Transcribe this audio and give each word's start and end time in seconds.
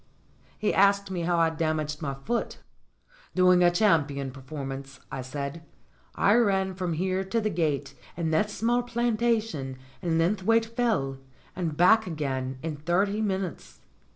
He 0.57 0.73
asked 0.73 1.11
me 1.11 1.21
how 1.21 1.37
I'd 1.37 1.57
damaged 1.59 2.01
my 2.01 2.15
foot. 2.15 2.57
"Doing 3.35 3.63
a 3.63 3.69
champion 3.69 4.31
performance," 4.31 4.99
I 5.11 5.21
said. 5.21 5.61
"I 6.15 6.33
ran 6.33 6.73
from 6.73 6.93
here 6.93 7.23
to 7.25 7.39
the 7.39 7.51
gate 7.51 7.93
in 8.17 8.31
that 8.31 8.49
small 8.49 8.81
plantation 8.81 9.77
in 10.01 10.17
Linth 10.17 10.41
waite 10.41 10.65
Fell 10.65 11.19
and 11.55 11.77
back 11.77 12.07
again 12.07 12.57
in 12.63 12.77
thirty 12.77 13.21
minutes." 13.21 13.81